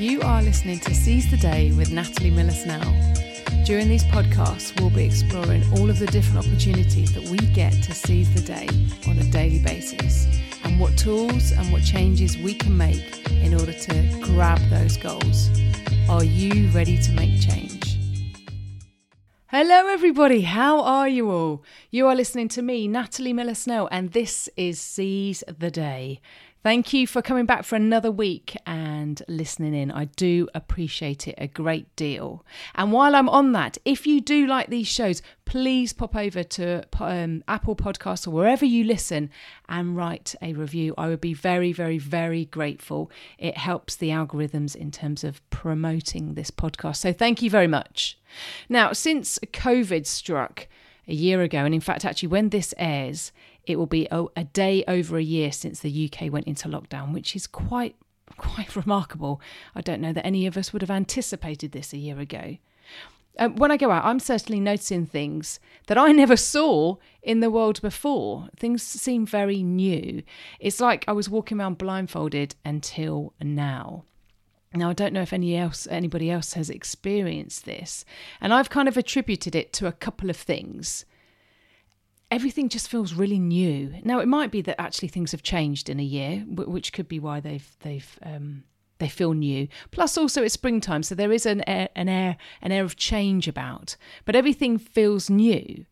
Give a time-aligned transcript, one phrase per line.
[0.00, 2.90] You are listening to Seize the Day with Natalie Miller Snell.
[3.66, 7.92] During these podcasts, we'll be exploring all of the different opportunities that we get to
[7.92, 8.66] seize the day
[9.06, 10.26] on a daily basis
[10.64, 15.50] and what tools and what changes we can make in order to grab those goals.
[16.08, 17.79] Are you ready to make change?
[19.52, 20.42] Hello, everybody.
[20.42, 21.64] How are you all?
[21.90, 26.20] You are listening to me, Natalie Miller Snell, and this is Seize the Day.
[26.62, 29.90] Thank you for coming back for another week and listening in.
[29.90, 32.46] I do appreciate it a great deal.
[32.76, 36.84] And while I'm on that, if you do like these shows, please pop over to
[37.00, 39.30] um, Apple Podcasts or wherever you listen
[39.68, 40.94] and write a review.
[40.96, 43.10] I would be very, very, very grateful.
[43.36, 46.98] It helps the algorithms in terms of promoting this podcast.
[46.98, 48.19] So thank you very much.
[48.68, 50.68] Now, since COVID struck,
[51.10, 51.58] a year ago.
[51.58, 53.32] And in fact, actually, when this airs,
[53.66, 57.12] it will be a, a day over a year since the UK went into lockdown,
[57.12, 57.96] which is quite
[58.36, 59.40] quite remarkable.
[59.74, 62.56] I don't know that any of us would have anticipated this a year ago.
[63.38, 67.50] Um, when I go out, I'm certainly noticing things that I never saw in the
[67.50, 68.48] world before.
[68.56, 70.22] Things seem very new.
[70.58, 74.04] It's like I was walking around blindfolded until now.
[74.72, 78.04] Now I don't know if any else anybody else has experienced this,
[78.40, 81.04] and I've kind of attributed it to a couple of things
[82.30, 83.94] everything just feels really new.
[84.04, 87.18] Now it might be that actually things have changed in a year, which could be
[87.18, 88.64] why they've they've um,
[88.98, 89.66] they feel new.
[89.90, 93.48] Plus, also it's springtime, so there is an air, an air an air of change
[93.48, 93.96] about.
[94.24, 95.86] But everything feels new.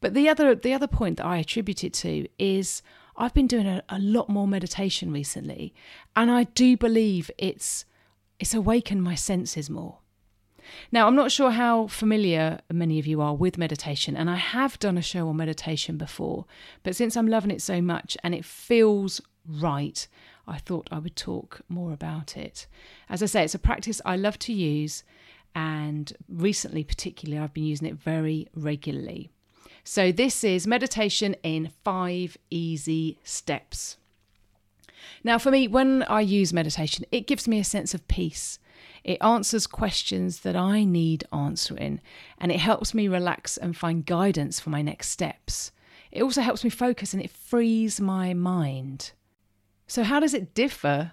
[0.00, 2.82] But the other the other point that I attribute it to is
[3.16, 5.74] I've been doing a, a lot more meditation recently,
[6.16, 7.84] and I do believe it's
[8.44, 10.00] it's awakened my senses more.
[10.92, 14.78] Now, I'm not sure how familiar many of you are with meditation, and I have
[14.78, 16.44] done a show on meditation before,
[16.82, 20.06] but since I'm loving it so much and it feels right,
[20.46, 22.66] I thought I would talk more about it.
[23.08, 25.04] As I say, it's a practice I love to use,
[25.54, 29.30] and recently, particularly, I've been using it very regularly.
[29.84, 33.96] So, this is meditation in five easy steps.
[35.22, 38.58] Now, for me, when I use meditation, it gives me a sense of peace.
[39.02, 42.00] It answers questions that I need answering,
[42.38, 45.72] and it helps me relax and find guidance for my next steps.
[46.10, 49.12] It also helps me focus and it frees my mind.
[49.86, 51.12] So, how does it differ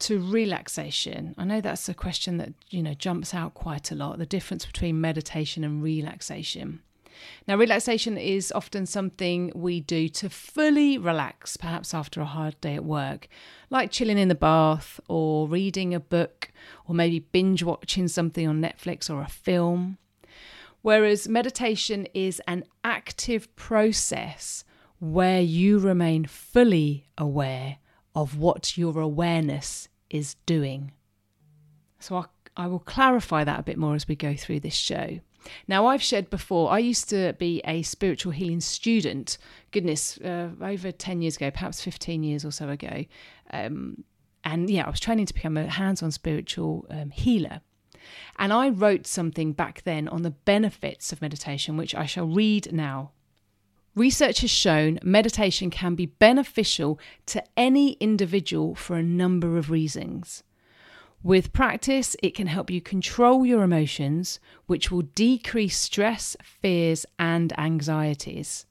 [0.00, 1.34] to relaxation?
[1.38, 4.66] I know that's a question that, you know, jumps out quite a lot the difference
[4.66, 6.80] between meditation and relaxation.
[7.46, 12.74] Now, relaxation is often something we do to fully relax, perhaps after a hard day
[12.74, 13.28] at work,
[13.70, 16.50] like chilling in the bath or reading a book
[16.86, 19.98] or maybe binge watching something on Netflix or a film.
[20.82, 24.64] Whereas meditation is an active process
[24.98, 27.78] where you remain fully aware
[28.14, 30.92] of what your awareness is doing.
[31.98, 32.24] So I,
[32.56, 35.20] I will clarify that a bit more as we go through this show.
[35.68, 39.38] Now, I've shared before, I used to be a spiritual healing student,
[39.70, 43.04] goodness, uh, over 10 years ago, perhaps 15 years or so ago.
[43.50, 44.04] Um,
[44.44, 47.60] and yeah, I was training to become a hands on spiritual um, healer.
[48.38, 52.72] And I wrote something back then on the benefits of meditation, which I shall read
[52.72, 53.12] now.
[53.94, 60.42] Research has shown meditation can be beneficial to any individual for a number of reasons.
[61.22, 67.56] With practice, it can help you control your emotions, which will decrease stress, fears, and
[67.58, 68.66] anxieties.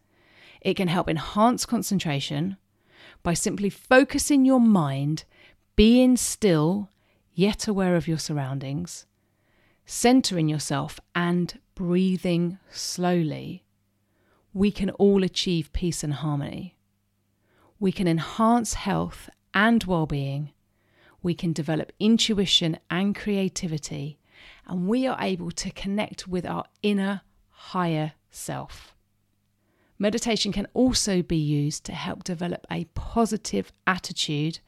[0.59, 2.57] It can help enhance concentration
[3.23, 5.23] by simply focusing your mind,
[5.77, 6.89] being still,
[7.33, 9.05] yet aware of your surroundings,
[9.85, 13.63] centering yourself, and breathing slowly.
[14.53, 16.75] We can all achieve peace and harmony.
[17.79, 20.51] We can enhance health and well being
[21.23, 24.17] we can develop intuition and creativity,
[24.67, 28.95] and we are able to connect with our inner higher self.
[29.99, 34.59] Meditation can also be used to help develop a positive attitude,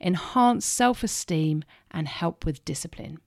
[0.00, 3.18] enhance self esteem, and help with discipline.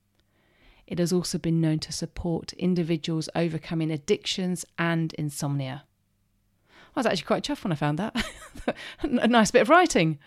[0.88, 5.84] It has also been known to support individuals overcoming addictions and insomnia.
[6.96, 8.26] I was actually quite chuffed when I found that.
[9.04, 10.20] a nice bit of writing.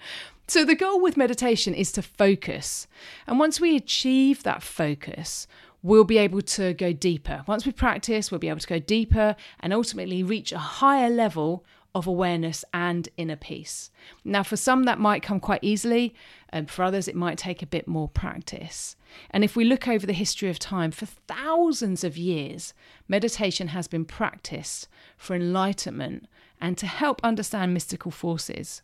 [0.46, 2.86] So, the goal with meditation is to focus.
[3.26, 5.46] And once we achieve that focus,
[5.82, 7.44] we'll be able to go deeper.
[7.46, 11.64] Once we practice, we'll be able to go deeper and ultimately reach a higher level
[11.94, 13.90] of awareness and inner peace.
[14.24, 16.14] Now, for some, that might come quite easily,
[16.48, 18.96] and for others, it might take a bit more practice.
[19.30, 22.74] And if we look over the history of time, for thousands of years,
[23.06, 26.26] meditation has been practiced for enlightenment
[26.60, 28.82] and to help understand mystical forces.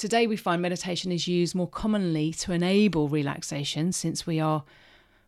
[0.00, 4.64] Today, we find meditation is used more commonly to enable relaxation since we are,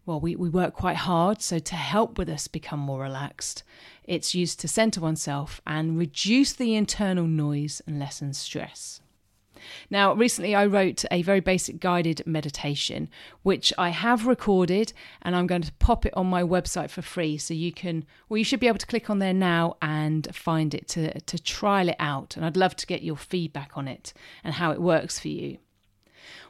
[0.07, 1.43] well, we, we work quite hard.
[1.43, 3.65] So, to help with us become more relaxed,
[4.05, 9.02] it's used to center oneself and reduce the internal noise and lessen stress.
[9.91, 13.09] Now, recently I wrote a very basic guided meditation,
[13.43, 14.93] which I have recorded
[15.23, 17.39] and I'm going to pop it on my website for free.
[17.39, 20.75] So you can, well, you should be able to click on there now and find
[20.75, 22.37] it to, to trial it out.
[22.37, 24.13] And I'd love to get your feedback on it
[24.45, 25.59] and how it works for you.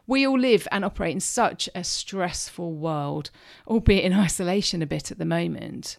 [0.07, 3.31] We all live and operate in such a stressful world,
[3.67, 5.99] albeit in isolation a bit at the moment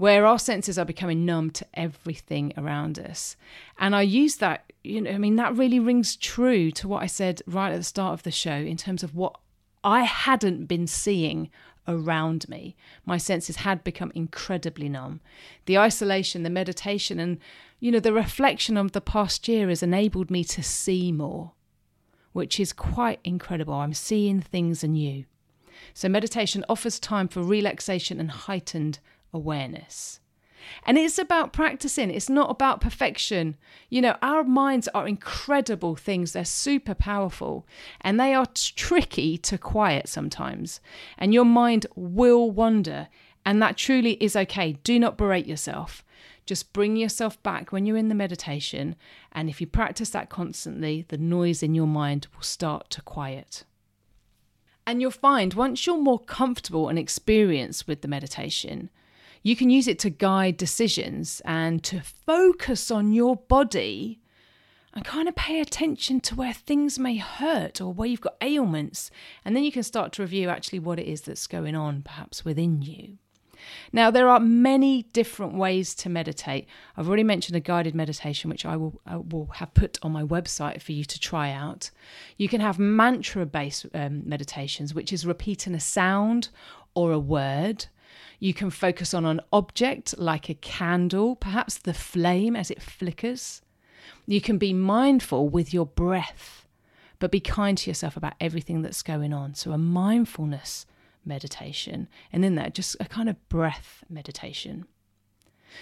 [0.00, 3.36] where our senses are becoming numb to everything around us.
[3.78, 7.06] And I use that, you know, I mean, that really rings true to what I
[7.06, 9.38] said right at the start of the show in terms of what
[9.84, 11.50] I hadn't been seeing
[11.86, 12.76] around me.
[13.04, 15.20] My senses had become incredibly numb.
[15.66, 17.36] The isolation, the meditation, and,
[17.78, 21.52] you know, the reflection of the past year has enabled me to see more,
[22.32, 23.74] which is quite incredible.
[23.74, 25.26] I'm seeing things anew.
[25.92, 28.98] So, meditation offers time for relaxation and heightened
[29.32, 30.20] awareness.
[30.84, 33.56] And it's about practicing, it's not about perfection.
[33.88, 37.66] You know, our minds are incredible things, they're super powerful,
[38.00, 40.80] and they are tricky to quiet sometimes.
[41.18, 43.08] And your mind will wander,
[43.44, 44.72] and that truly is okay.
[44.84, 46.04] Do not berate yourself.
[46.46, 48.96] Just bring yourself back when you're in the meditation,
[49.32, 53.64] and if you practice that constantly, the noise in your mind will start to quiet.
[54.86, 58.90] And you'll find once you're more comfortable and experienced with the meditation,
[59.42, 64.20] you can use it to guide decisions and to focus on your body
[64.92, 69.10] and kind of pay attention to where things may hurt or where you've got ailments.
[69.44, 72.44] And then you can start to review actually what it is that's going on, perhaps
[72.44, 73.18] within you.
[73.92, 76.66] Now, there are many different ways to meditate.
[76.96, 80.24] I've already mentioned a guided meditation, which I will, I will have put on my
[80.24, 81.90] website for you to try out.
[82.36, 86.48] You can have mantra based um, meditations, which is repeating a sound
[86.94, 87.86] or a word.
[88.38, 93.62] You can focus on an object like a candle, perhaps the flame as it flickers.
[94.26, 96.66] You can be mindful with your breath,
[97.18, 99.54] but be kind to yourself about everything that's going on.
[99.54, 100.86] So, a mindfulness
[101.24, 104.86] meditation, and in that, just a kind of breath meditation.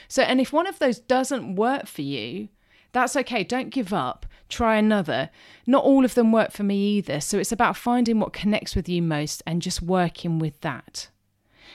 [0.09, 2.49] So, and if one of those doesn't work for you,
[2.93, 3.45] that's okay.
[3.45, 4.27] Don't give up.
[4.49, 5.31] Try another.
[5.67, 7.21] Not all of them work for me either.
[7.21, 11.09] So it's about finding what connects with you most and just working with that.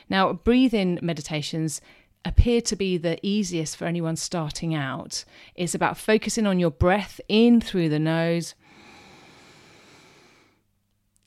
[0.10, 1.82] Now, breathing meditations
[2.26, 5.26] appear to be the easiest for anyone starting out.
[5.56, 8.56] It's about focusing on your breath in through the nose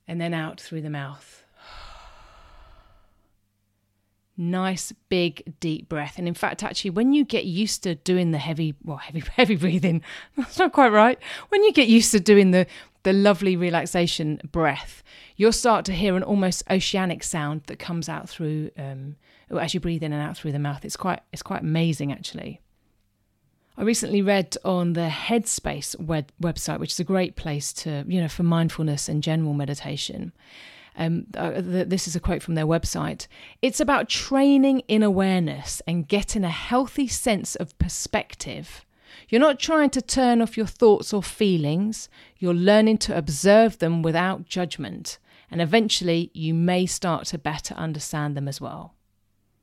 [0.08, 1.44] and then out through the mouth.
[4.38, 6.18] Nice big deep breath.
[6.18, 9.56] And in fact, actually, when you get used to doing the heavy, well, heavy, heavy
[9.56, 10.02] breathing,
[10.36, 11.18] that's not quite right.
[11.48, 12.66] When you get used to doing the
[13.06, 15.04] the lovely relaxation breath,
[15.36, 19.14] you'll start to hear an almost oceanic sound that comes out through um,
[19.48, 20.84] as you breathe in and out through the mouth.
[20.84, 22.60] It's quite it's quite amazing actually.
[23.76, 28.20] I recently read on the Headspace web- website, which is a great place to you
[28.20, 30.32] know for mindfulness and general meditation.
[30.96, 33.28] Um, uh, this is a quote from their website.
[33.62, 38.84] It's about training in awareness and getting a healthy sense of perspective
[39.28, 42.08] you're not trying to turn off your thoughts or feelings,
[42.38, 45.18] you're learning to observe them without judgment,
[45.50, 48.94] and eventually you may start to better understand them as well.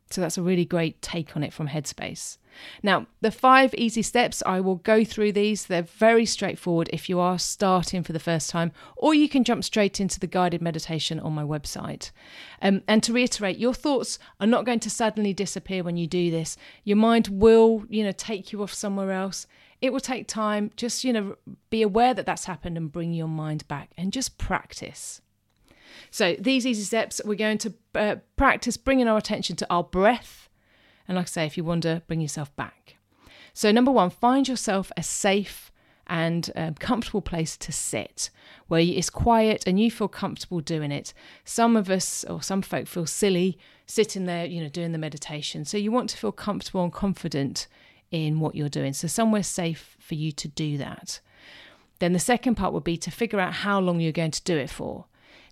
[0.10, 2.38] So that's a really great take on it from Headspace.
[2.82, 5.66] Now, the five easy steps, I will go through these.
[5.66, 9.64] They're very straightforward if you are starting for the first time, or you can jump
[9.64, 12.12] straight into the guided meditation on my website.
[12.62, 16.32] Um, and to reiterate, your thoughts are not going to suddenly disappear when you do
[16.32, 16.58] this.
[16.84, 19.48] Your mind will, you know, take you off somewhere else.
[19.82, 20.72] It will take time.
[20.78, 21.36] Just, you know,
[21.70, 25.22] be aware that that's happened and bring your mind back and just practice.
[26.10, 30.50] So, these easy steps, we're going to uh, practice bringing our attention to our breath.
[31.08, 32.98] And like I say, if you wonder, bring yourself back.
[33.54, 35.72] So, number one, find yourself a safe
[36.08, 38.30] and um, comfortable place to sit
[38.68, 41.14] where it's quiet and you feel comfortable doing it.
[41.46, 45.66] Some of us or some folk feel silly sitting there, you know, doing the meditation.
[45.66, 47.68] So, you want to feel comfortable and confident
[48.12, 48.94] in what you're doing.
[48.94, 51.20] So, somewhere safe for you to do that.
[52.00, 54.58] Then the second part would be to figure out how long you're going to do
[54.58, 55.06] it for.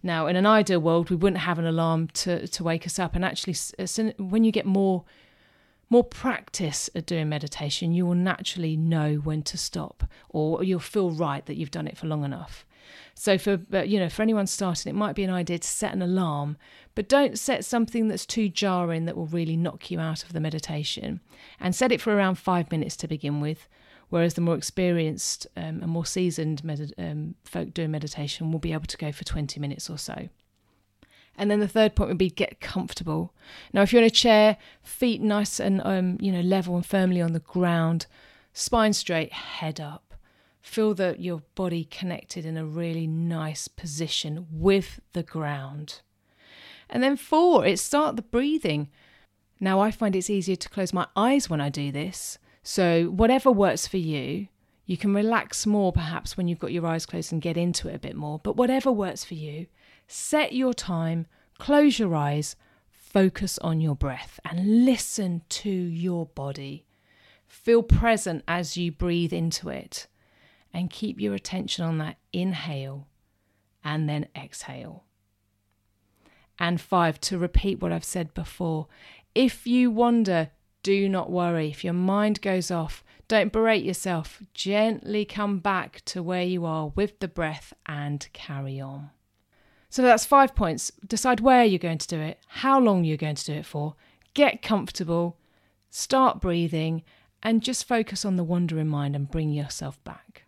[0.03, 3.15] Now, in an ideal world, we wouldn't have an alarm to, to wake us up.
[3.15, 3.55] And actually,
[4.17, 5.05] when you get more
[5.91, 11.11] more practice at doing meditation, you will naturally know when to stop, or you'll feel
[11.11, 12.65] right that you've done it for long enough.
[13.13, 16.01] So, for you know, for anyone starting, it might be an idea to set an
[16.01, 16.57] alarm,
[16.95, 20.39] but don't set something that's too jarring that will really knock you out of the
[20.39, 21.19] meditation.
[21.59, 23.67] And set it for around five minutes to begin with.
[24.09, 28.73] whereas the more experienced um, and more seasoned med- um, folk doing meditation will be
[28.73, 30.27] able to go for 20 minutes or so.
[31.37, 33.33] And then the third point would be get comfortable.
[33.73, 37.21] Now, if you're in a chair, feet nice and um, you know level and firmly
[37.21, 38.05] on the ground,
[38.53, 40.13] spine straight, head up.
[40.61, 46.01] Feel that your body connected in a really nice position with the ground.
[46.87, 48.89] And then four, it's start the breathing.
[49.59, 52.37] Now, I find it's easier to close my eyes when I do this.
[52.63, 54.47] So, whatever works for you,
[54.85, 57.95] you can relax more perhaps when you've got your eyes closed and get into it
[57.95, 58.39] a bit more.
[58.39, 59.67] But whatever works for you,
[60.11, 61.25] set your time,
[61.57, 62.55] close your eyes,
[62.89, 66.85] focus on your breath, and listen to your body.
[67.47, 70.07] Feel present as you breathe into it,
[70.73, 73.07] and keep your attention on that inhale
[73.83, 75.05] and then exhale.
[76.59, 78.87] And five, to repeat what I've said before,
[79.33, 80.51] if you wonder,
[80.83, 81.69] do not worry.
[81.69, 84.43] If your mind goes off, don't berate yourself.
[84.53, 89.11] Gently come back to where you are with the breath and carry on.
[89.91, 90.91] So that's five points.
[91.05, 93.95] Decide where you're going to do it, how long you're going to do it for,
[94.33, 95.37] get comfortable,
[95.89, 97.03] start breathing,
[97.43, 100.45] and just focus on the wonder in mind and bring yourself back.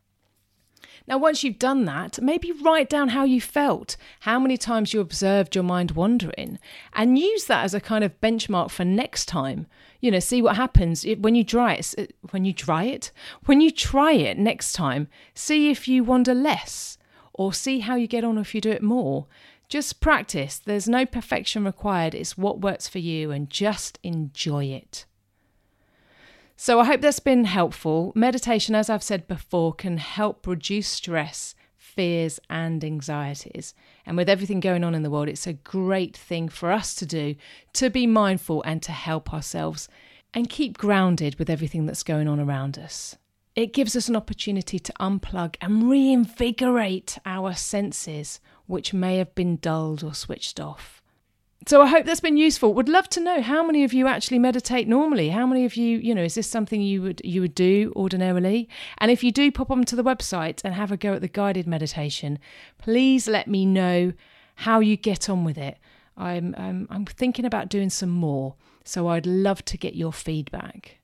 [1.06, 5.02] Now, once you've done that, maybe write down how you felt, how many times you
[5.02, 6.58] observed your mind wandering,
[6.94, 9.68] and use that as a kind of benchmark for next time.
[10.00, 12.16] You know, see what happens when you try it.
[12.32, 13.12] When you try it,
[13.44, 16.98] when you try it next time, see if you wander less,
[17.34, 19.28] or see how you get on if you do it more.
[19.70, 20.60] Just practice.
[20.60, 22.14] There's no perfection required.
[22.14, 25.06] It's what works for you, and just enjoy it.
[26.56, 28.12] So I hope that's been helpful.
[28.16, 33.74] Meditation, as I've said before, can help reduce stress, fears, and anxieties.
[34.06, 37.06] And with everything going on in the world, it's a great thing for us to
[37.06, 37.36] do
[37.74, 39.90] to be mindful and to help ourselves
[40.34, 43.16] and keep grounded with everything that's going on around us.
[43.56, 49.58] It gives us an opportunity to unplug and reinvigorate our senses, which may have been
[49.58, 51.04] dulled or switched off
[51.66, 52.74] so I hope that's been useful.
[52.74, 55.30] Would love to know how many of you actually meditate normally.
[55.30, 58.68] How many of you, you know, is this something you would you would do ordinarily?
[58.98, 61.68] And if you do pop onto the website and have a go at the guided
[61.68, 62.40] meditation,
[62.78, 64.14] please let me know
[64.56, 65.78] how you get on with it.
[66.18, 71.00] I'm I'm, I'm thinking about doing some more, so I'd love to get your feedback.